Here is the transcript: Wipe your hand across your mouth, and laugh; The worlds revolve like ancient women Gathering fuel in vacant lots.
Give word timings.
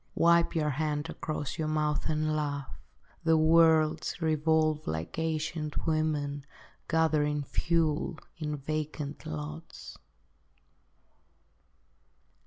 Wipe 0.15 0.55
your 0.55 0.71
hand 0.71 1.11
across 1.11 1.59
your 1.59 1.67
mouth, 1.67 2.09
and 2.09 2.35
laugh; 2.35 2.75
The 3.23 3.37
worlds 3.37 4.19
revolve 4.19 4.87
like 4.87 5.19
ancient 5.19 5.85
women 5.85 6.43
Gathering 6.87 7.43
fuel 7.43 8.17
in 8.37 8.57
vacant 8.57 9.27
lots. 9.27 9.99